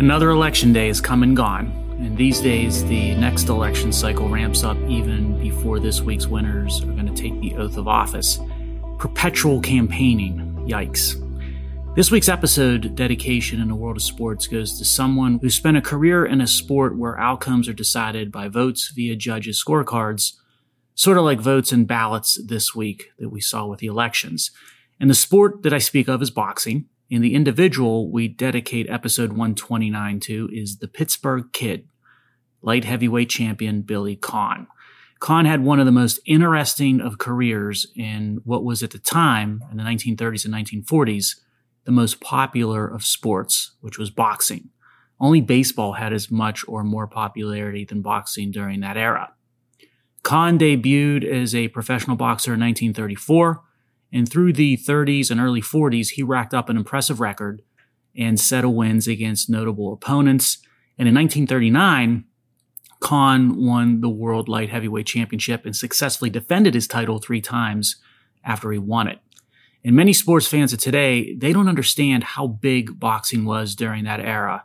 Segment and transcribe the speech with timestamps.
[0.00, 1.66] Another election day is come and gone,
[2.00, 6.92] and these days the next election cycle ramps up even before this week's winners are
[6.92, 8.38] going to take the oath of office.
[8.98, 11.22] Perpetual campaigning, yikes.
[11.94, 15.82] This week's episode, Dedication in the World of Sports, goes to someone who spent a
[15.82, 20.32] career in a sport where outcomes are decided by votes via judges' scorecards,
[20.94, 24.50] sort of like votes and ballots this week that we saw with the elections.
[24.98, 29.30] And the sport that I speak of is boxing, and the individual we dedicate episode
[29.30, 31.88] 129 to is the Pittsburgh Kid,
[32.62, 34.68] light heavyweight champion Billy Conn.
[35.18, 39.62] Conn had one of the most interesting of careers in what was at the time,
[39.70, 41.40] in the 1930s and 1940s,
[41.84, 44.70] the most popular of sports, which was boxing.
[45.18, 49.34] Only baseball had as much or more popularity than boxing during that era.
[50.22, 53.62] Conn debuted as a professional boxer in 1934
[54.12, 57.62] and through the 30s and early 40s, he racked up an impressive record
[58.16, 60.58] and set of wins against notable opponents.
[60.98, 62.24] And in 1939,
[63.00, 67.96] Conn won the World Light Heavyweight Championship and successfully defended his title three times
[68.44, 69.20] after he won it.
[69.84, 74.20] And many sports fans of today, they don't understand how big boxing was during that
[74.20, 74.64] era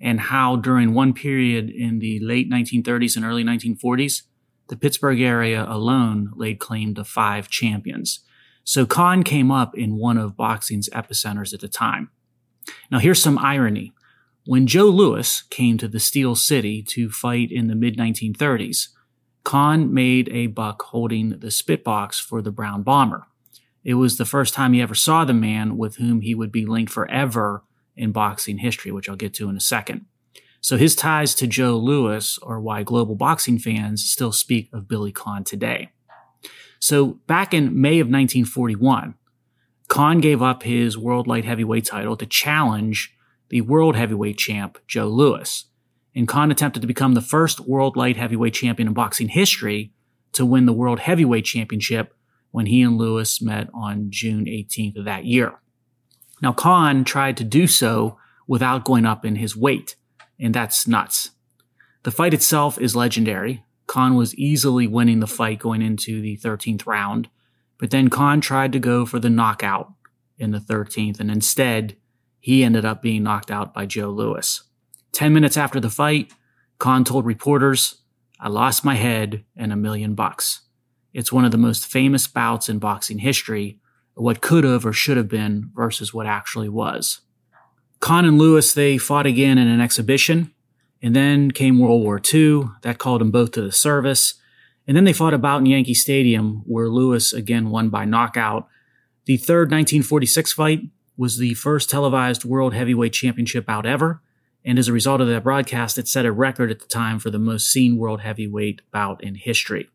[0.00, 4.22] and how during one period in the late 1930s and early 1940s,
[4.68, 8.20] the Pittsburgh area alone laid claim to five champions.
[8.66, 12.10] So Conn came up in one of boxing's epicenters at the time.
[12.90, 13.92] Now here's some irony.
[14.44, 18.88] When Joe Louis came to the Steel City to fight in the mid 1930s,
[19.44, 23.28] Conn made a buck holding the spit box for the Brown Bomber.
[23.84, 26.66] It was the first time he ever saw the man with whom he would be
[26.66, 27.62] linked forever
[27.96, 30.06] in boxing history, which I'll get to in a second.
[30.60, 35.12] So his ties to Joe Louis are why global boxing fans still speak of Billy
[35.12, 35.92] Conn today.
[36.78, 39.14] So back in May of 1941,
[39.88, 43.14] Conn gave up his world light heavyweight title to challenge
[43.48, 45.64] the world heavyweight champ, Joe Louis.
[46.14, 49.92] And Conn attempted to become the first world light heavyweight champion in boxing history
[50.32, 52.14] to win the world heavyweight championship
[52.50, 55.60] when he and Louis met on June 18th of that year.
[56.42, 59.96] Now, Conn tried to do so without going up in his weight,
[60.38, 61.30] and that's nuts.
[62.02, 63.64] The fight itself is legendary.
[63.86, 67.28] Conn was easily winning the fight going into the 13th round,
[67.78, 69.92] but then Conn tried to go for the knockout
[70.38, 71.96] in the 13th, and instead,
[72.40, 74.62] he ended up being knocked out by Joe Louis.
[75.12, 76.32] 10 minutes after the fight,
[76.78, 78.02] Conn told reporters,
[78.38, 80.62] I lost my head and a million bucks.
[81.14, 83.80] It's one of the most famous bouts in boxing history,
[84.14, 87.20] what could have or should have been versus what actually was.
[88.00, 90.52] Conn and Louis, they fought again in an exhibition.
[91.06, 92.64] And then came World War II.
[92.82, 94.34] That called them both to the service.
[94.88, 98.66] And then they fought a bout in Yankee Stadium where Louis again won by knockout.
[99.26, 100.80] The third 1946 fight
[101.16, 104.20] was the first televised World Heavyweight Championship bout ever.
[104.64, 107.30] And as a result of that broadcast, it set a record at the time for
[107.30, 109.88] the most seen World Heavyweight bout in history.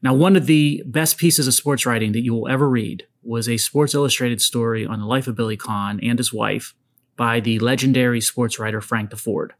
[0.00, 3.48] Now, one of the best pieces of sports writing that you will ever read was
[3.48, 6.72] a Sports Illustrated story on the life of Billy Conn and his wife
[7.16, 9.50] by the legendary sports writer Frank Deford.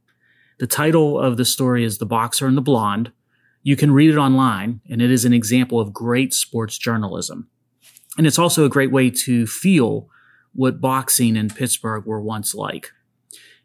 [0.59, 3.12] The title of the story is The Boxer and the Blonde.
[3.62, 7.48] You can read it online, and it is an example of great sports journalism.
[8.16, 10.09] And it's also a great way to feel
[10.53, 12.93] what boxing in Pittsburgh were once like.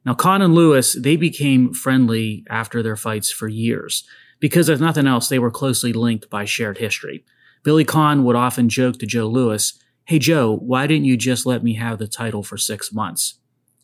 [0.05, 4.05] Now, Conn and Louis, they became friendly after their fights for years
[4.39, 7.25] because if nothing else, they were closely linked by shared history.
[7.63, 9.73] Billy Conn would often joke to Joe Louis,
[10.05, 13.35] Hey, Joe, why didn't you just let me have the title for six months?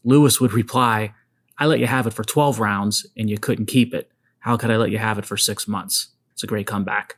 [0.04, 1.14] Louis would reply,
[1.58, 4.12] I let you have it for 12 rounds and you couldn't keep it.
[4.40, 6.10] How could I let you have it for six months?
[6.34, 7.16] It's a great comeback.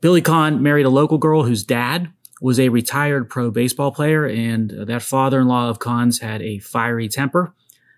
[0.00, 4.70] Billy Conn married a local girl whose dad was a retired pro baseball player, and
[4.70, 7.54] that father in law of Conn's had a fiery temper.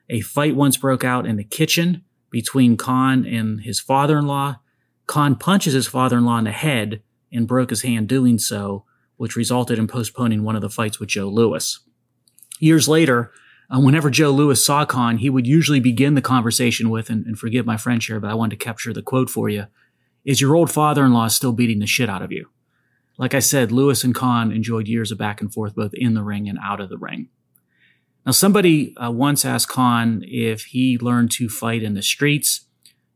[0.09, 4.57] A fight once broke out in the kitchen between Conn and his father in law.
[5.07, 7.03] Conn punches his father in law in the head
[7.33, 8.85] and broke his hand doing so,
[9.17, 11.79] which resulted in postponing one of the fights with Joe Louis.
[12.61, 13.33] Years later,
[13.75, 17.39] uh, whenever Joe Louis saw Conn, he would usually begin the conversation with, and, and
[17.39, 19.67] forgive my French here, but I wanted to capture the quote for you,
[20.25, 22.49] is your old father-in-law still beating the shit out of you?
[23.19, 26.23] Like I said, Louis and Conn enjoyed years of back and forth, both in the
[26.23, 27.29] ring and out of the ring.
[28.25, 32.67] Now, somebody uh, once asked Conn if he learned to fight in the streets.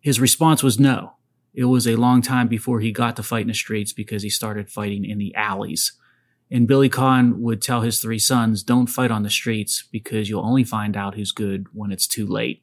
[0.01, 1.15] His response was no.
[1.55, 4.31] It was a long time before he got to fight in the streets because he
[4.31, 5.93] started fighting in the alleys.
[6.53, 10.45] And Billy Conn would tell his three sons, don't fight on the streets because you'll
[10.45, 12.63] only find out who's good when it's too late.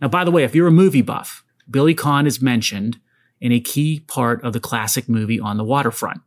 [0.00, 2.98] Now, by the way, if you're a movie buff, Billy Conn is mentioned
[3.40, 6.22] in a key part of the classic movie On the Waterfront.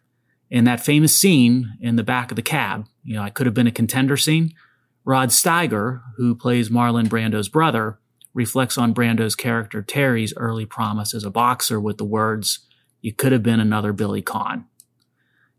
[0.50, 3.54] In that famous scene in the back of the cab, you know, I could have
[3.54, 4.54] been a contender scene,
[5.04, 8.00] Rod Steiger, who plays Marlon Brando's brother,
[8.34, 12.60] reflects on Brando's character Terry's early promise as a boxer with the words,
[13.01, 14.66] You could have been another Billy Conn.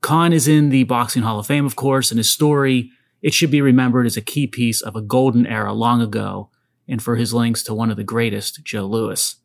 [0.00, 2.90] Conn is in the Boxing Hall of Fame, of course, and his story,
[3.22, 6.50] it should be remembered as a key piece of a golden era long ago,
[6.88, 9.36] and for his links to one of the greatest, Joe Louis.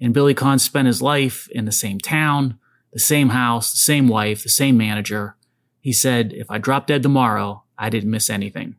[0.00, 2.58] And Billy Conn spent his life in the same town,
[2.92, 5.36] the same house, the same wife, the same manager.
[5.80, 8.76] He said, If I drop dead tomorrow, I didn't miss anything.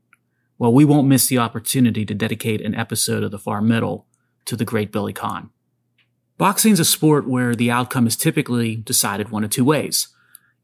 [0.58, 4.06] Well, we won't miss the opportunity to dedicate an episode of the Far Middle
[4.46, 5.50] to the great Billy Conn.
[6.38, 10.08] Boxing's a sport where the outcome is typically decided one of two ways.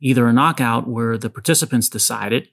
[0.01, 2.49] Either a knockout where the participants decide it,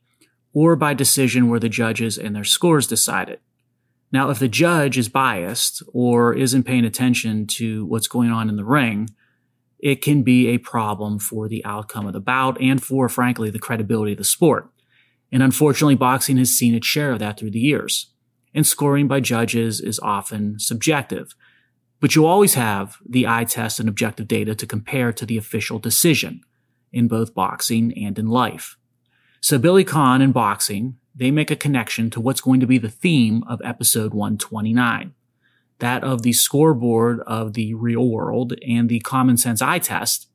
[0.52, 3.42] or by decision where the judges and their scores decide it.
[4.10, 8.56] Now, if the judge is biased or isn't paying attention to what's going on in
[8.56, 9.10] the ring,
[9.78, 13.58] it can be a problem for the outcome of the bout and for, frankly, the
[13.58, 14.70] credibility of the sport.
[15.30, 18.12] And unfortunately, boxing has seen its share of that through the years.
[18.54, 21.34] And scoring by judges is often subjective.
[22.00, 25.78] But you always have the eye test and objective data to compare to the official
[25.78, 26.40] decision
[26.92, 28.76] in both boxing and in life.
[29.40, 32.88] So Billy Conn and boxing, they make a connection to what's going to be the
[32.88, 35.14] theme of episode 129.
[35.80, 40.28] That of the scoreboard of the real world and the common sense eye test,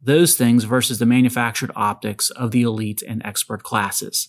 [0.00, 4.28] those things versus the manufactured optics of the elite and expert classes.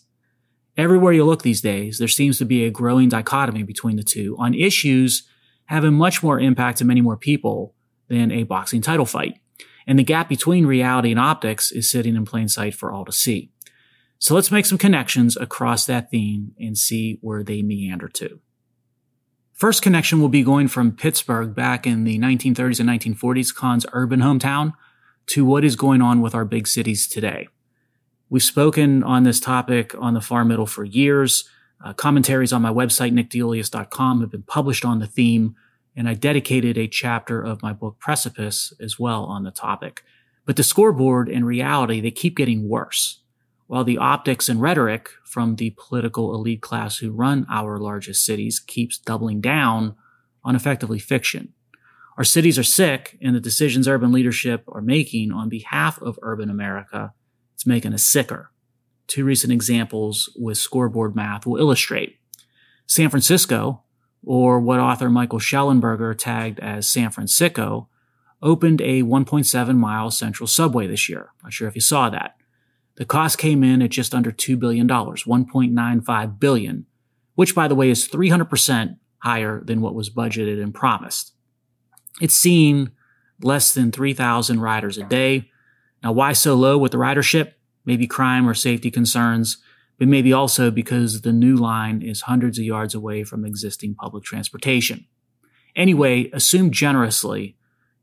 [0.75, 4.35] Everywhere you look these days, there seems to be a growing dichotomy between the two
[4.39, 5.27] on issues
[5.65, 7.75] having much more impact to many more people
[8.07, 9.39] than a boxing title fight.
[9.88, 13.12] And the gap between reality and optics is sitting in plain sight for all to
[13.12, 13.51] see.
[14.19, 18.39] So let's make some connections across that theme and see where they meander to.
[19.54, 24.19] First connection will be going from Pittsburgh back in the 1930s and 1940s, Conn's urban
[24.19, 24.74] hometown,
[25.28, 27.48] to what is going on with our big cities today.
[28.30, 31.50] We've spoken on this topic on the far middle for years.
[31.84, 35.56] Uh, commentaries on my website, nickdeiuliis.com, have been published on the theme,
[35.97, 40.03] and I dedicated a chapter of my book Precipice as well on the topic.
[40.45, 43.21] But the scoreboard and reality, they keep getting worse.
[43.65, 48.59] While the optics and rhetoric from the political elite class who run our largest cities
[48.59, 49.95] keeps doubling down
[50.44, 51.53] on effectively fiction.
[52.17, 56.50] Our cities are sick, and the decisions urban leadership are making on behalf of urban
[56.50, 57.13] America
[57.57, 58.51] it's making us sicker.
[59.07, 62.19] Two recent examples with scoreboard math will illustrate.
[62.85, 63.81] San Francisco,
[64.23, 67.87] or what author Michael Shellenberger tagged as San Fransicko,
[68.41, 71.29] opened a 1.7 mile central subway this year.
[71.43, 72.35] Not sure if you saw that.
[72.95, 76.85] The cost came in at just under $2 billion, 1.95 billion,
[77.35, 81.33] which by the way is 300% higher than what was budgeted and promised.
[82.21, 82.91] It's seen
[83.41, 85.51] less than 3,000 riders a day,
[86.03, 87.53] now, why so low with the ridership?
[87.85, 89.57] Maybe crime or safety concerns,
[89.97, 94.23] but maybe also because the new line is hundreds of yards away from existing public
[94.23, 95.05] transportation.
[95.75, 97.55] Anyway, assume generously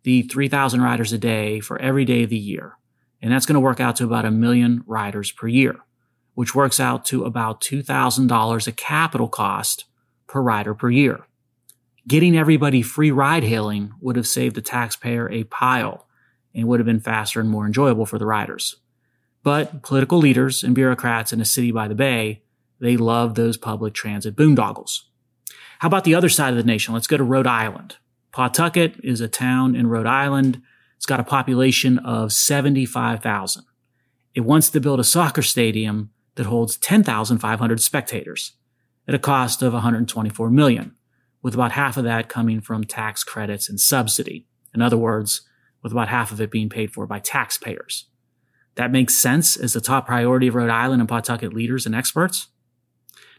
[0.03, 2.77] the 3,000 riders a day for every day of the year.
[3.23, 5.77] And that's going to work out to about a million riders per year,
[6.35, 9.87] which works out to about $2,000 a capital cost
[10.27, 11.27] per rider per year.
[12.07, 16.07] Getting everybody free ride hailing would have saved the taxpayer a pile
[16.55, 18.77] and would have been faster and more enjoyable for the riders.
[19.45, 22.43] But political leaders and bureaucrats in a city by the bay,
[22.81, 25.03] they love those public transit boondoggles.
[25.79, 26.95] How about the other side of the nation?
[26.95, 27.99] Let's go to Rhode Island.
[28.33, 30.63] Pawtucket is a town in Rhode Island.
[30.97, 33.65] It's got a population of 75,000.
[34.35, 38.53] It wants to build a soccer stadium that holds 10,500 spectators
[39.07, 40.95] at a cost of 124 million,
[41.43, 44.47] with about half of that coming from tax credits and subsidy.
[44.75, 45.43] In other words,
[45.83, 48.07] with about half of it being paid for by taxpayers.
[48.77, 52.49] That makes sense as the top priority of Rhode Island and Pawtucket leaders and experts.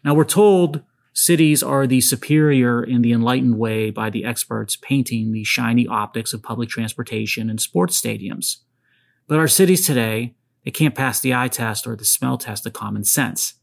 [0.04, 5.32] Now we're told cities are the superior in the enlightened way by the experts painting
[5.32, 8.58] the shiny optics of public transportation and sports stadiums.
[9.28, 12.74] But our cities today, they can't pass the eye test or the smell test of
[12.74, 13.56] common sense.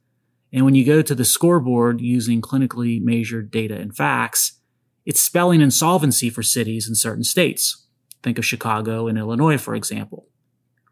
[0.53, 4.61] And when you go to the scoreboard using clinically measured data and facts,
[5.07, 7.87] it's spelling insolvency for cities in certain states.
[8.23, 10.29] Think of Chicago and Illinois, for example.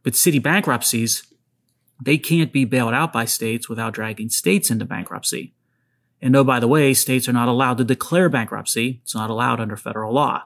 [0.03, 1.25] But city bankruptcies,
[2.03, 5.55] they can't be bailed out by states without dragging states into bankruptcy.
[6.23, 9.01] And oh, by the way, states are not allowed to declare bankruptcy.
[9.03, 10.45] It's not allowed under federal law,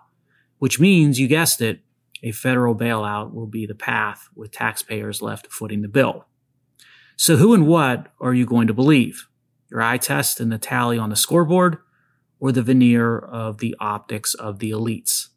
[0.58, 1.80] which means, you guessed it,
[2.22, 6.26] a federal bailout will be the path with taxpayers left footing the bill.
[7.16, 9.28] So who and what are you going to believe?
[9.70, 11.78] Your eye test and the tally on the scoreboard
[12.40, 15.28] or the veneer of the optics of the elites?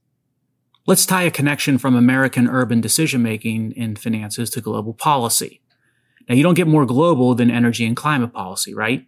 [0.87, 5.59] Let's tie a connection from American urban decision making in finances to global policy.
[6.29, 9.05] Now, you don't get more global than energy and climate policy, right?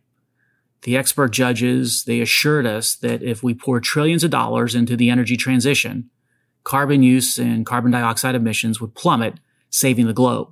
[0.82, 5.10] The expert judges, they assured us that if we pour trillions of dollars into the
[5.10, 6.10] energy transition,
[6.66, 10.50] carbon use and carbon dioxide emissions would plummet, saving the globe.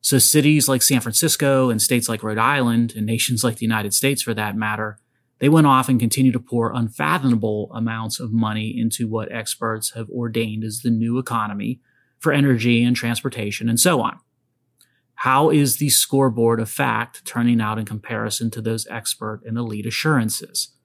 [0.00, 3.94] So cities like San Francisco and states like Rhode Island and nations like the United
[3.94, 4.98] States for that matter,
[5.42, 10.08] they went off and continued to pour unfathomable amounts of money into what experts have
[10.08, 11.80] ordained as the new economy
[12.20, 14.20] for energy and transportation and so on.
[15.16, 19.84] How is the scoreboard of fact turning out in comparison to those expert and elite
[19.84, 20.76] assurances?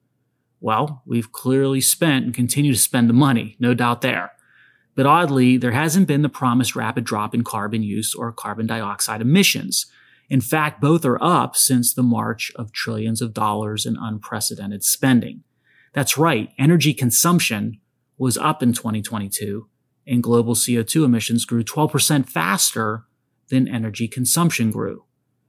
[0.60, 4.32] Well, we've clearly spent and continue to spend the money, no doubt there.
[4.96, 9.20] But oddly, there hasn't been the promised rapid drop in carbon use or carbon dioxide
[9.20, 9.86] emissions.
[10.28, 15.42] In fact, both are up since the march of trillions of dollars in unprecedented spending.
[15.94, 17.80] That's right, energy consumption
[18.18, 19.68] was up in 2022,
[20.06, 23.04] and global CO2 emissions grew 12% faster
[23.48, 25.04] than energy consumption grew,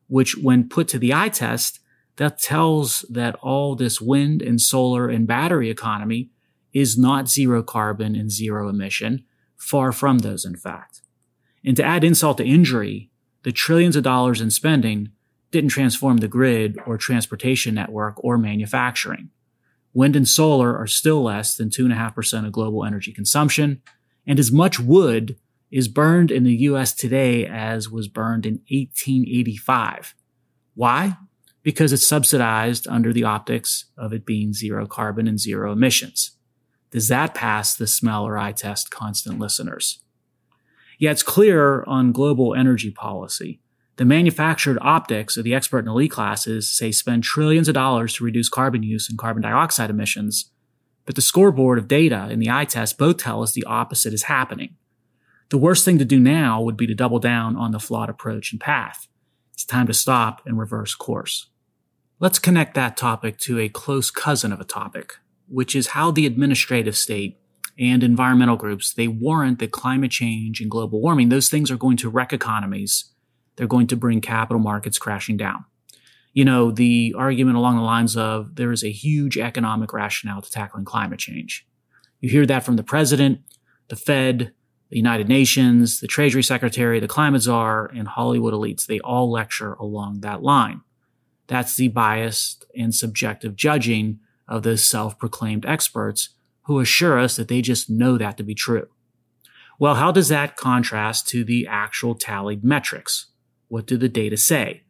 [0.07, 1.79] which when put to the eye test,
[2.15, 6.29] that tells that all this wind and solar and battery economy
[6.73, 9.25] is not zero carbon and zero emission,
[9.57, 11.01] far from those, in fact.
[11.65, 13.08] And to add insult to injury,
[13.43, 15.09] the trillions of dollars in spending
[15.51, 19.29] didn't transform the grid or transportation network or manufacturing.
[19.93, 23.81] Wind and solar are still less than 2.5% of global energy consumption,
[24.27, 25.37] and as much wood
[25.71, 30.15] is burned in the US today as was burned in 1885.
[30.75, 31.17] Why?
[31.63, 36.31] Because it's subsidized under the optics of it being zero carbon and zero emissions.
[36.91, 40.01] Does that pass the smell or eye test, constant listeners?
[40.99, 43.61] Yeah, it's clear on global energy policy.
[43.95, 48.25] The manufactured optics of the expert and elite classes say spend trillions of dollars to
[48.25, 50.51] reduce carbon use and carbon dioxide emissions,
[51.05, 54.23] but the scoreboard of data and the eye test both tell us the opposite is
[54.23, 54.75] happening.
[55.49, 58.51] The worst thing to do now would be to double down on the flawed approach
[58.51, 59.07] and path.
[59.53, 61.47] It's time to stop and reverse course.
[62.19, 65.15] Let's connect that topic to a close cousin of a topic,
[65.47, 67.38] which is how the administrative state
[67.79, 71.97] and environmental groups, they warrant that climate change and global warming, those things are going
[71.97, 73.05] to wreck economies.
[73.55, 75.65] They're going to bring capital markets crashing down.
[76.33, 80.51] You know, the argument along the lines of there is a huge economic rationale to
[80.51, 81.65] tackling climate change.
[82.19, 83.39] You hear that from the president,
[83.87, 84.51] the Fed,
[84.89, 89.73] the United Nations, the Treasury Secretary, the climate czar, and Hollywood elites, they all lecture
[89.73, 90.81] along that line.
[91.47, 96.29] That's the biased and subjective judging of those self-proclaimed experts
[96.69, 98.87] who assure us that they just know that to be true.
[99.79, 103.31] Well, how does that contrast to the actual tallied metrics?
[103.69, 104.83] What do the data say?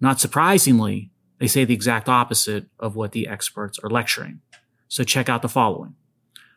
[0.00, 1.10] Not surprisingly,
[1.40, 4.42] they say the exact opposite of what the experts are lecturing.
[4.86, 5.96] So check out the following.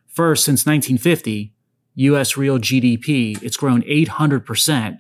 [0.06, 1.56] First, since 1950,
[1.96, 5.00] US real GDP, it's grown 800%.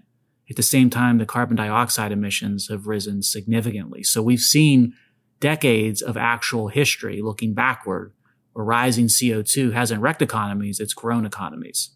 [0.49, 4.01] At the same time, the carbon dioxide emissions have risen significantly.
[4.01, 4.95] So we've seen
[5.39, 8.13] decades of actual history looking backward
[8.57, 11.91] where rising CO2 hasn't wrecked economies, it's grown economies.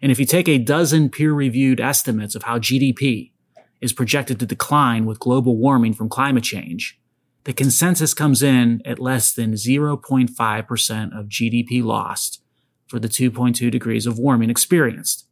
[0.00, 3.32] And if you take a dozen peer reviewed estimates of how GDP
[3.82, 6.98] is projected to decline with global warming from climate change,
[7.44, 12.42] the consensus comes in at less than 0.5% of GDP lost
[12.86, 15.26] for the 2.2 degrees of warming experienced.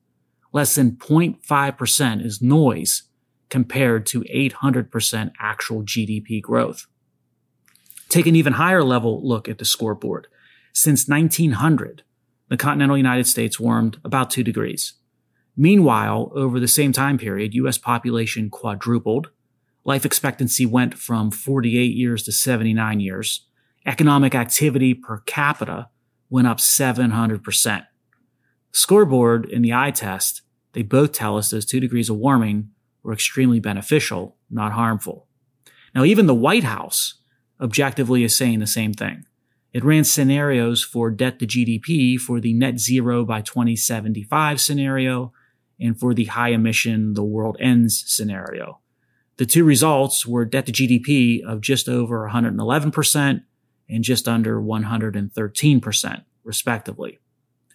[0.52, 3.04] Less than 0.5% is noise
[3.48, 6.86] compared to 800% actual GDP growth.
[8.10, 10.26] Take an even higher level look at the scoreboard.
[10.72, 12.02] Since 1900,
[12.48, 14.94] the continental United States warmed about 2 degrees.
[15.56, 19.30] Meanwhile, over the same time period, US population quadrupled.
[19.84, 23.46] Life expectancy went from 48 years to 79 years.
[23.84, 25.88] Economic activity per capita
[26.30, 27.86] went up 700%.
[28.70, 32.70] Scoreboard and the eye test, they both tell us those two degrees of warming
[33.02, 35.26] were extremely beneficial, not harmful.
[35.94, 37.14] Now, even the White House
[37.60, 39.24] objectively is saying the same thing.
[39.72, 45.32] It ran scenarios for debt to GDP for the net zero by 2075 scenario
[45.80, 48.80] and for the high emission, the world ends scenario.
[49.36, 53.42] The two results were debt to GDP of just over 111%
[53.88, 57.18] and just under 113%, respectively.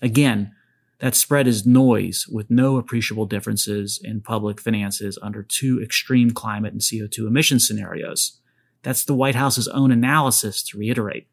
[0.02, 0.52] Again,
[1.00, 6.74] that spread is noise with no appreciable differences in public finances under two extreme climate
[6.74, 8.40] and CO2 emission scenarios.
[8.84, 11.28] That's the White House's own analysis to reiterate.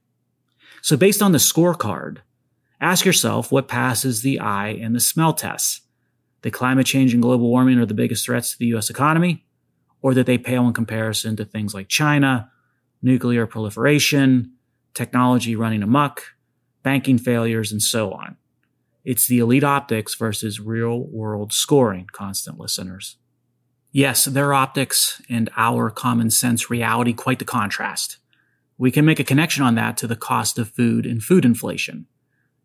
[0.83, 2.19] So based on the scorecard,
[2.81, 5.83] ask yourself what passes the eye and the smell tests.
[6.43, 9.45] That climate change and global warming are the biggest threats to the US economy,
[10.03, 12.51] or that they pale in comparison to things like China,
[13.03, 14.53] nuclear proliferation,
[14.95, 16.23] technology running amok,
[16.83, 18.37] banking failures, and so on.
[19.05, 23.17] It's the elite optics versus real world scoring, constant listeners.
[23.93, 28.19] Yes, their optics and our common sense reality quite the contrast.
[28.81, 32.07] We can make a connection on that to the cost of food and food inflation,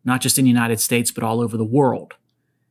[0.02, 2.14] not just in the United States, but all over the world.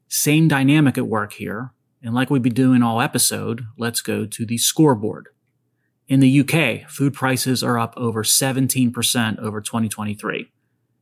[0.08, 1.72] Same dynamic at work here.
[2.02, 5.30] And like we've been doing all episode, let's go to the scoreboard.
[6.08, 10.52] In the UK, food prices are up over 17% over 2023.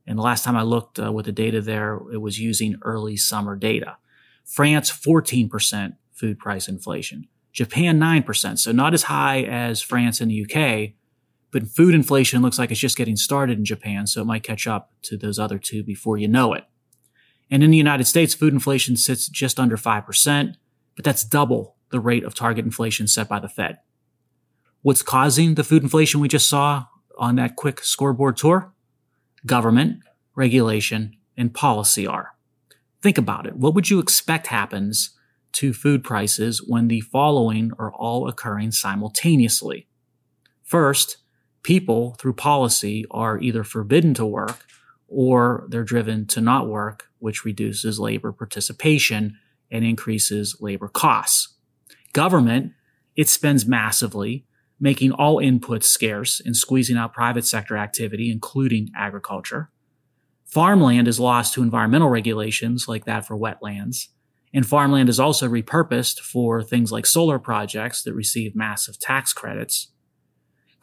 [0.06, 3.16] And the last time I looked uh, with the data there, it was using early
[3.16, 3.96] summer data.
[4.44, 7.30] France, 14% food price inflation.
[7.54, 8.60] Japan, 9%.
[8.60, 10.96] So not as high as France and the UK,
[11.54, 14.08] but food inflation looks like it's just getting started in Japan.
[14.08, 16.66] So it might catch up to those other two before you know it.
[17.52, 20.56] And in the United States, food inflation sits just under 5%,
[20.96, 23.78] but that's double the rate of target inflation set by the Fed.
[24.82, 26.88] What's causing the food inflation we just saw
[27.20, 28.74] on that quick scoreboard tour?
[29.46, 30.00] Government,
[30.36, 32.32] regulation, and policy are.
[33.04, 33.56] Think about it.
[33.58, 35.12] What would you expect happens
[35.54, 39.88] to food prices when the following are all occurring simultaneously?
[40.64, 41.18] First,
[41.64, 44.66] people through policy are either forbidden to work
[45.08, 49.38] or they're driven to not work, which reduces labor participation
[49.72, 51.56] and increases labor costs.
[52.14, 52.74] Government,
[53.16, 54.46] it spends massively
[54.80, 59.70] making all inputs scarce and squeezing out private sector activity, including agriculture.
[60.46, 64.08] Farmland is lost to environmental regulations like that for wetlands.
[64.54, 69.93] And farmland is also repurposed for things like solar projects that receive massive tax credits.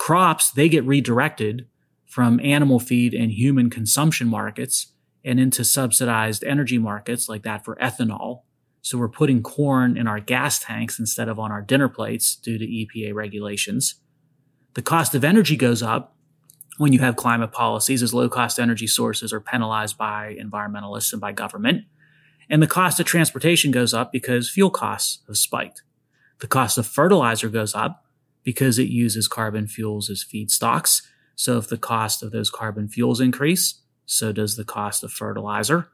[0.00, 1.66] Crops, they get redirected
[2.07, 4.95] from animal feed and human consumption markets
[5.26, 8.40] and into subsidized energy markets like that for ethanol.
[8.80, 12.57] So we're putting corn in our gas tanks instead of on our dinner plates due
[12.57, 13.97] to EPA regulations.
[14.73, 16.16] The cost of energy goes up
[16.78, 21.21] when you have climate policies as low cost energy sources are penalized by environmentalists and
[21.21, 21.85] by government.
[22.49, 25.83] And the cost of transportation goes up because fuel costs have spiked.
[26.38, 28.07] The cost of fertilizer goes up
[28.42, 31.02] because it uses carbon fuels as feedstocks.
[31.34, 35.88] So if the cost of those carbon fuels increase, so does the cost of fertilizer.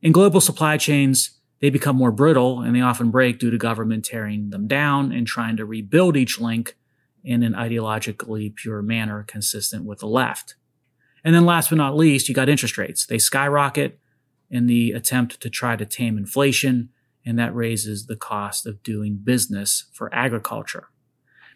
[0.00, 4.04] In global supply chains, they become more brittle and they often break due to government
[4.04, 6.76] tearing them down and trying to rebuild each link
[7.24, 10.54] in an ideologically pure manner consistent with the left.
[11.24, 13.04] And then last but not least, you got interest rates.
[13.06, 13.98] They skyrocket
[14.50, 16.90] in the attempt to try to tame inflation,
[17.26, 20.88] and that raises the cost of doing business for agriculture.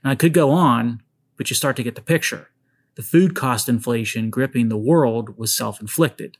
[0.04, 1.02] I could go on,
[1.36, 2.48] but you start to get the picture.
[2.94, 6.36] The food cost inflation gripping the world was self inflicted.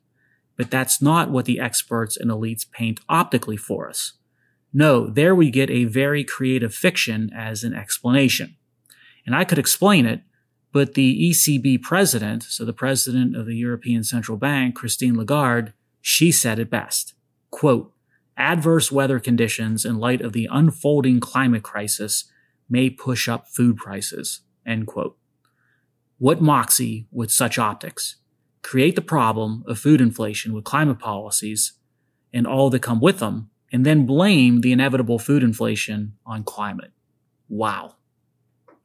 [0.56, 4.12] But that's not what the experts and elites paint optically for us.
[4.72, 8.56] No, there we get a very creative fiction as an explanation.
[9.24, 10.22] And I could explain it,
[10.72, 16.32] but the ECB president, so the president of the European Central Bank, Christine Lagarde, she
[16.32, 17.14] said it best.
[17.50, 17.92] Quote,
[18.36, 22.24] adverse weather conditions in light of the unfolding climate crisis
[22.72, 25.16] may push up food prices, end quote.
[26.18, 28.16] What moxie with such optics?
[28.62, 31.72] create the problem of food inflation with climate policies
[32.32, 36.92] and all that come with them, and then blame the inevitable food inflation on climate.
[37.48, 37.96] Wow.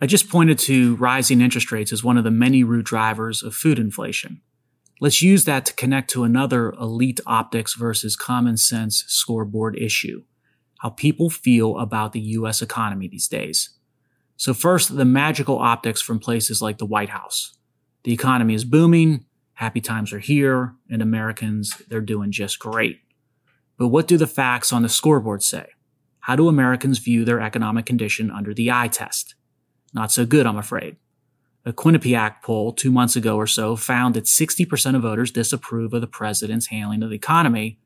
[0.01, 3.55] I just pointed to rising interest rates as one of the many root drivers of
[3.55, 4.41] food inflation.
[4.99, 10.23] Let's use that to connect to another elite optics versus common sense scoreboard issue
[10.81, 13.71] how people feel about the US economy these days.
[14.37, 17.57] So, first, the magical optics from places like the White House.
[18.03, 22.99] The economy is booming, happy times are here, and Americans, they're doing just great.
[23.77, 25.69] But what do the facts on the scoreboard say?
[26.19, 29.33] How do Americans view their economic condition under the eye test?
[29.93, 30.97] Not so good, I'm afraid.
[31.65, 36.01] A Quinnipiac poll two months ago or so found that 60% of voters disapprove of
[36.01, 37.79] the president's handling of the economy,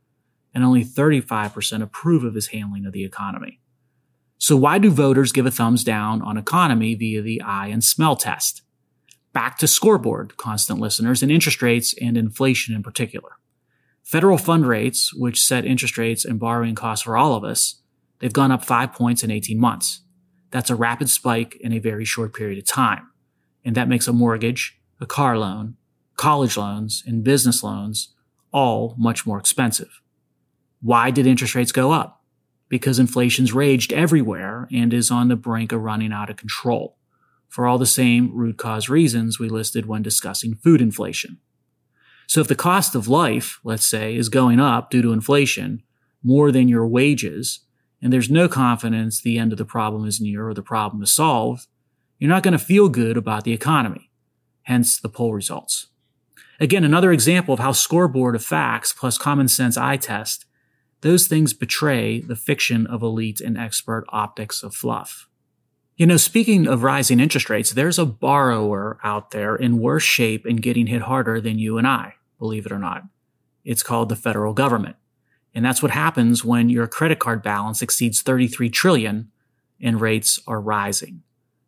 [0.53, 3.60] and only 35% approve of his handling of the economy.
[4.41, 8.15] So why do voters give a thumbs down on economy via the eye and smell
[8.15, 8.63] test?
[9.33, 13.31] back to scoreboard, constant listeners, and interest rates and inflation in particular.
[14.03, 17.81] Federal fund rates, which set interest rates and borrowing costs for all of us,
[18.19, 20.01] they've gone up five points in 18 months.
[20.49, 23.07] That's a rapid spike in a very short period of time.
[23.63, 25.77] And that makes a mortgage, a car loan,
[26.17, 28.13] college loans, and business loans
[28.51, 30.01] all much more expensive.
[30.81, 32.20] Why did interest rates go up?
[32.71, 36.97] Because inflation's raged everywhere and is on the brink of running out of control
[37.49, 41.37] for all the same root cause reasons we listed when discussing food inflation.
[42.27, 45.83] So if the cost of life, let's say, is going up due to inflation
[46.23, 47.59] more than your wages,
[48.01, 51.11] and there's no confidence the end of the problem is near or the problem is
[51.11, 51.67] solved,
[52.19, 54.11] you're not going to feel good about the economy.
[54.63, 55.87] Hence the poll results.
[56.61, 60.45] Again, another example of how scoreboard of facts plus common sense eye test,
[61.01, 65.27] those things betray the fiction of elite and expert optics of fluff.
[65.97, 70.45] You know, speaking of rising interest rates, there's a borrower out there in worse shape
[70.45, 73.03] and getting hit harder than you and I, believe it or not.
[73.63, 74.95] It's called the federal government.
[75.53, 79.31] And that's what happens when your credit card balance exceeds 33 trillion
[79.81, 81.23] and rates are rising.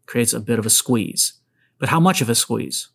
[0.06, 1.34] Creates a bit of a squeeze.
[1.80, 2.90] But how much of a squeeze?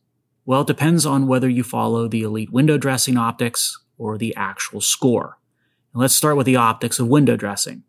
[0.46, 4.80] Well, it depends on whether you follow the elite window dressing optics or the actual
[4.80, 5.38] score.
[5.92, 7.84] And let's start with the optics of window dressing.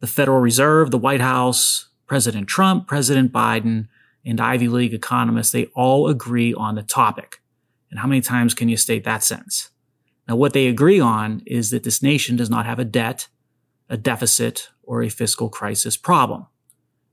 [0.00, 3.88] The Federal Reserve, the White House, President Trump, President Biden,
[4.24, 7.40] and Ivy League economists, they all agree on the topic.
[7.90, 9.70] And how many times can you state that sentence?
[10.28, 13.28] Now, what they agree on is that this nation does not have a debt,
[13.88, 16.46] a deficit, or a fiscal crisis problem.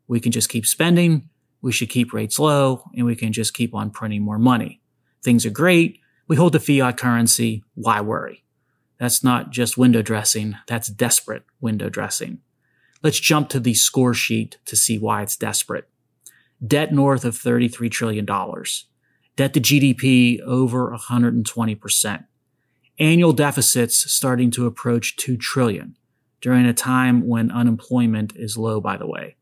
[0.07, 1.29] We can just keep spending,
[1.61, 4.81] we should keep rates low, and we can just keep on printing more money.
[5.23, 5.99] Things are great.
[6.27, 7.63] We hold the fiat currency.
[7.75, 8.42] Why worry?
[8.99, 10.55] That's not just window dressing.
[10.67, 12.39] That's desperate window dressing.
[13.01, 15.89] Let's jump to the score sheet to see why it's desperate.
[16.65, 18.25] Debt north of $33 trillion.
[18.25, 22.25] Debt to GDP over 120%
[22.99, 25.97] annual deficits starting to approach 2 trillion
[26.41, 29.35] during a time when unemployment is low, by the way.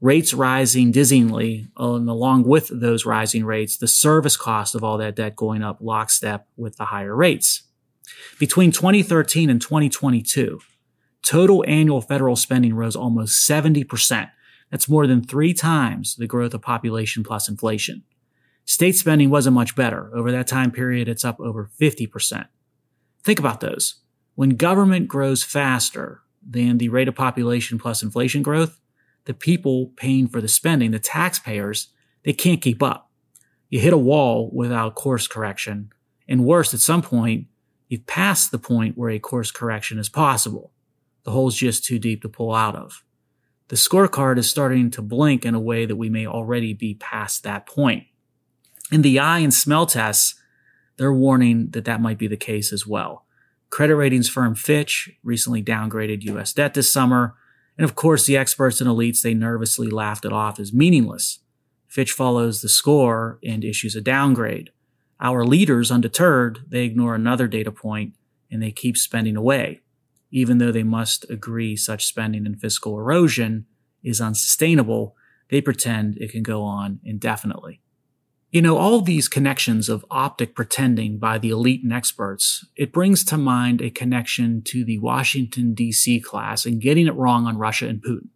[0.00, 5.16] Rates rising dizzyingly, and along with those rising rates, the service cost of all that
[5.16, 7.64] debt going up lockstep with the higher rates.
[8.38, 10.60] Between 2013 and 2022,
[11.22, 14.30] total annual federal spending rose almost 70%.
[14.70, 18.02] That's more than three times the growth of population plus inflation.
[18.64, 20.10] State spending wasn't much better.
[20.14, 22.48] Over that time period, it's up over 50%.
[23.22, 23.96] Think about those.
[24.34, 28.78] When government grows faster than the rate of population plus inflation growth,
[29.24, 31.88] the people paying for the spending, the taxpayers,
[32.24, 33.10] they can't keep up.
[33.68, 35.90] You hit a wall without course correction.
[36.28, 37.46] And worse, at some point,
[37.88, 40.72] you've passed the point where a course correction is possible.
[41.24, 43.04] The hole's just too deep to pull out of.
[43.68, 47.42] The scorecard is starting to blink in a way that we may already be past
[47.42, 48.04] that point.
[48.90, 50.34] In the eye and smell tests,
[50.96, 53.26] they're warning that that might be the case as well.
[53.70, 56.54] Credit ratings firm Fitch recently downgraded U.S.
[56.54, 57.34] debt this summer.
[57.76, 61.40] And of course, the experts and elites, they nervously laughed it off as meaningless.
[61.86, 64.70] Fitch follows the score and issues a downgrade.
[65.20, 68.14] Our leaders, undeterred, they ignore another data point
[68.50, 69.80] and they keep spending away,
[70.30, 73.66] even though they must agree such spending and fiscal erosion
[74.02, 75.16] is unsustainable.
[75.50, 77.80] They pretend it can go on indefinitely.
[78.50, 83.22] You know, all these connections of optic pretending by the elite and experts, it brings
[83.24, 87.88] to mind a connection to the Washington DC class and getting it wrong on Russia
[87.88, 88.28] and Putin.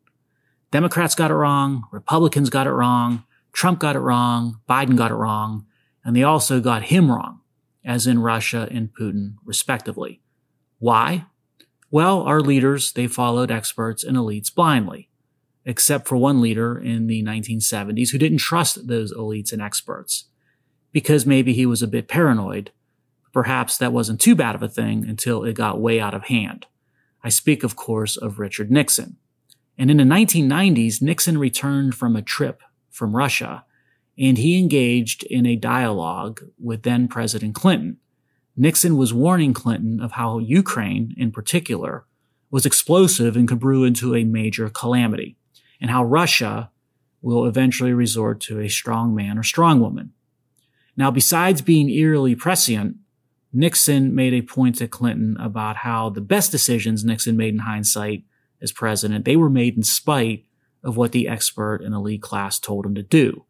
[0.70, 5.14] Democrats got it wrong, Republicans got it wrong, Trump got it wrong, Biden got it
[5.14, 5.64] wrong,
[6.04, 7.40] and they also got him wrong,
[7.84, 10.20] as in Russia and Putin, respectively.
[10.78, 11.26] Why?
[11.90, 15.08] Well, our leaders, they followed experts and elites blindly
[15.64, 20.24] except for one leader in the 1970s who didn't trust those elites and experts
[20.90, 22.70] because maybe he was a bit paranoid.
[23.32, 26.66] Perhaps that wasn't too bad of a thing until it got way out of hand.
[27.24, 29.16] I speak, of course, of Richard Nixon.
[29.78, 32.60] And in the 1990s, Nixon returned from a trip
[32.90, 33.64] from Russia
[34.18, 37.98] and he engaged in a dialogue with then President Clinton.
[38.56, 42.04] Nixon was warning Clinton of how Ukraine, in particular,
[42.50, 45.36] was explosive and could brew into a major calamity
[45.80, 46.70] and how Russia
[47.22, 50.12] will eventually resort to a strong man or strong woman.
[50.96, 52.96] Now, besides being eerily prescient,
[53.52, 58.24] Nixon made a point to Clinton about how the best decisions Nixon made in hindsight
[58.60, 60.44] as president, they were made in spite
[60.84, 63.44] of what the expert and elite class told him to do.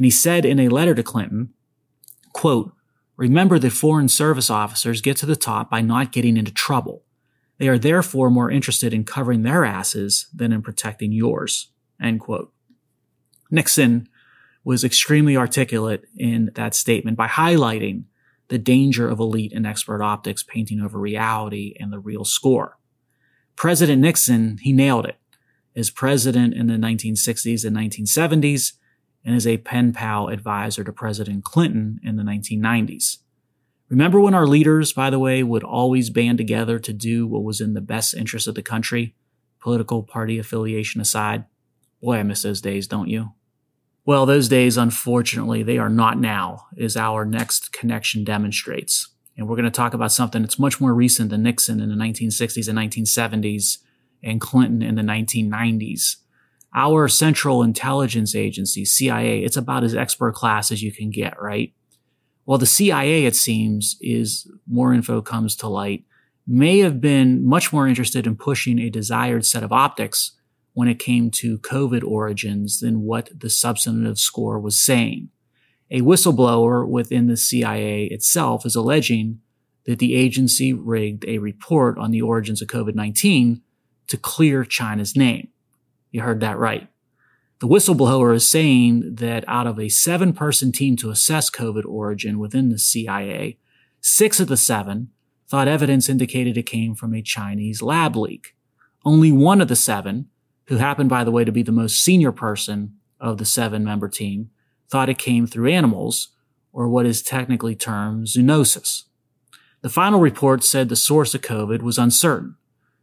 [0.00, 1.52] And he said in a letter to Clinton,
[2.32, 2.72] quote,
[3.18, 7.04] remember that foreign service officers get to the top by not getting into trouble.
[7.58, 11.68] They are therefore more interested in covering their asses than in protecting yours.
[12.02, 12.50] End quote.
[13.50, 14.08] Nixon
[14.64, 18.04] was extremely articulate in that statement by highlighting
[18.48, 22.78] the danger of elite and expert optics painting over reality and the real score.
[23.54, 25.18] President Nixon, he nailed it.
[25.76, 28.72] As president in the 1960s and 1970s,
[29.24, 33.18] and is a pen pal advisor to President Clinton in the 1990s.
[33.88, 37.60] Remember when our leaders, by the way, would always band together to do what was
[37.60, 39.14] in the best interest of the country,
[39.60, 41.44] political party affiliation aside?
[42.00, 43.32] Boy, I miss those days, don't you?
[44.06, 49.08] Well, those days, unfortunately, they are not now, as our next connection demonstrates.
[49.36, 51.94] And we're going to talk about something that's much more recent than Nixon in the
[51.94, 53.78] 1960s and 1970s
[54.22, 56.16] and Clinton in the 1990s.
[56.74, 61.72] Our Central Intelligence Agency, CIA, it's about as expert class as you can get, right?
[62.46, 66.04] Well, the CIA, it seems, is more info comes to light,
[66.46, 70.36] may have been much more interested in pushing a desired set of optics
[70.72, 75.28] when it came to COVID origins than what the substantive score was saying.
[75.90, 79.40] A whistleblower within the CIA itself is alleging
[79.86, 83.60] that the agency rigged a report on the origins of COVID-19
[84.06, 85.48] to clear China's name.
[86.10, 86.88] You heard that right.
[87.60, 92.38] The whistleblower is saying that out of a seven person team to assess COVID origin
[92.38, 93.58] within the CIA,
[94.00, 95.10] six of the seven
[95.46, 98.54] thought evidence indicated it came from a Chinese lab leak.
[99.04, 100.28] Only one of the seven,
[100.68, 104.08] who happened, by the way, to be the most senior person of the seven member
[104.08, 104.50] team,
[104.88, 106.28] thought it came through animals,
[106.72, 109.04] or what is technically termed zoonosis.
[109.82, 112.56] The final report said the source of COVID was uncertain,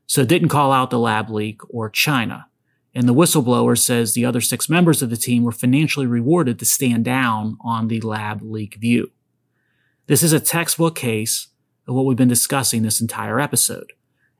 [0.05, 2.47] so it didn't call out the lab leak or China.
[2.97, 6.65] And the whistleblower says the other six members of the team were financially rewarded to
[6.65, 9.11] stand down on the lab leak view.
[10.07, 11.49] This is a textbook case
[11.87, 13.93] of what we've been discussing this entire episode.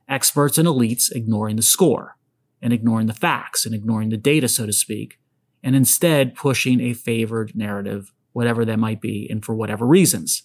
[0.08, 2.16] Experts and elites ignoring the score
[2.60, 5.20] and ignoring the facts and ignoring the data, so to speak,
[5.62, 10.42] and instead pushing a favored narrative, whatever that might be, and for whatever reasons.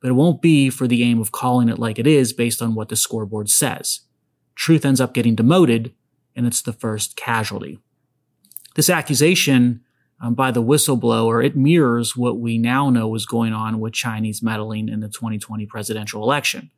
[0.00, 2.74] But it won't be for the aim of calling it like it is based on
[2.74, 4.00] what the scoreboard says.
[4.54, 5.92] Truth ends up getting demoted,
[6.34, 7.78] and it's the first casualty.
[8.74, 9.82] This accusation
[10.20, 14.42] um, by the whistleblower, it mirrors what we now know was going on with Chinese
[14.42, 16.70] meddling in the 2020 presidential election.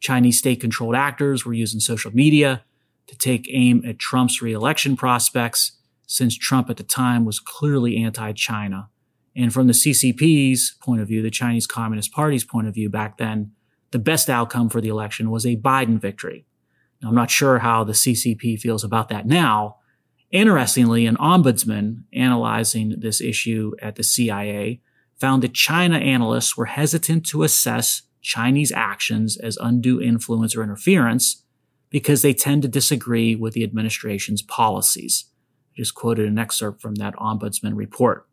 [0.00, 2.62] Chinese state controlled actors were using social media
[3.06, 8.90] to take aim at Trump's reelection prospects since Trump at the time was clearly anti-China.
[9.34, 13.16] And from the CCP's point of view, the Chinese Communist Party's point of view back
[13.16, 13.52] then,
[13.90, 16.44] the best outcome for the election was a Biden victory.
[17.06, 19.76] I'm not sure how the CCP feels about that now.
[20.30, 24.80] Interestingly, an ombudsman analyzing this issue at the CIA
[25.16, 31.44] found that China analysts were hesitant to assess Chinese actions as undue influence or interference
[31.90, 35.26] because they tend to disagree with the administration's policies
[35.74, 38.26] just quoted an excerpt from that ombudsman report.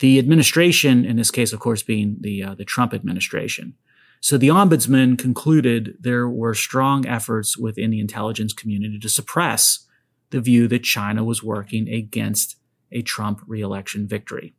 [0.00, 3.74] The administration, in this case, of course, being the uh, the Trump administration.
[4.22, 9.86] So the ombudsman concluded there were strong efforts within the intelligence community to suppress
[10.30, 12.56] the view that China was working against
[12.92, 14.54] a Trump reelection victory.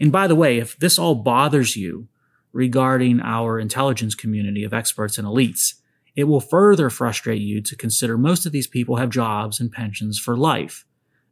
[0.00, 2.08] And by the way, if this all bothers you
[2.52, 5.74] regarding our intelligence community of experts and elites,
[6.14, 10.18] it will further frustrate you to consider most of these people have jobs and pensions
[10.20, 10.86] for life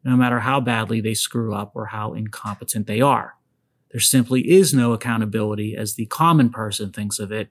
[0.05, 3.37] no matter how badly they screw up or how incompetent they are.
[3.93, 7.51] There simply is no accountability as the common person thinks of it,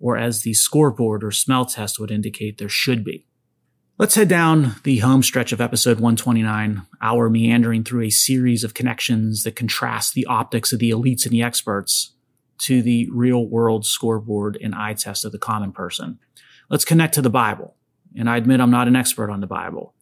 [0.00, 3.26] or as the scoreboard or smell test would indicate there should be.
[3.98, 8.74] Let's head down the home stretch of episode 129, our meandering through a series of
[8.74, 12.14] connections that contrast the optics of the elites and the experts
[12.58, 16.18] to the real world scoreboard and eye test of the common person.
[16.70, 17.76] Let's connect to the Bible.
[18.16, 19.94] And I admit I'm not an expert on the Bible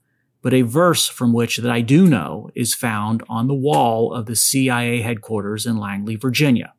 [0.42, 4.26] but a verse from which that I do know is found on the wall of
[4.26, 6.72] the CIA headquarters in Langley, Virginia.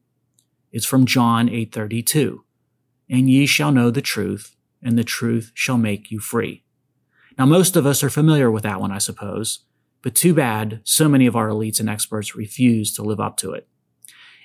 [0.71, 2.43] It's from John 8:32.
[3.09, 6.63] And ye shall know the truth, and the truth shall make you free.
[7.37, 9.65] Now most of us are familiar with that one, I suppose,
[10.01, 13.51] but too bad so many of our elites and experts refuse to live up to
[13.51, 13.67] it.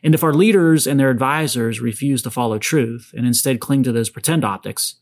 [0.03, 3.93] And if our leaders and their advisors refuse to follow truth and instead cling to
[3.93, 4.97] those pretend optics,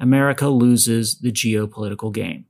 [0.00, 2.46] America loses the geopolitical game.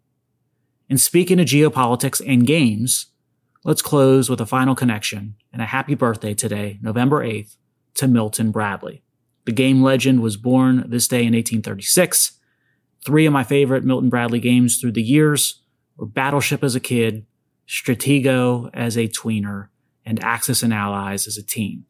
[0.93, 3.07] And speaking of geopolitics and games,
[3.65, 7.57] let's close with a final connection and a happy birthday today, November 8th,
[7.95, 9.03] to Milton Bradley.
[9.47, 12.39] The game legend was born this day in 1836.
[13.07, 15.63] Three of my favorite Milton Bradley games through the years
[15.97, 17.25] were Battleship as a kid,
[17.67, 19.69] Stratego as a tweener,
[20.05, 21.87] and Axis and Allies as a teen.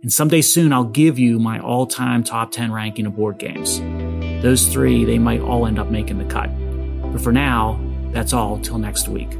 [0.00, 3.80] And someday soon I'll give you my all-time top 10 ranking of board games.
[4.42, 6.48] Those three, they might all end up making the cut.
[7.12, 7.78] But for now,
[8.18, 8.58] that's all.
[8.58, 9.30] Till next week.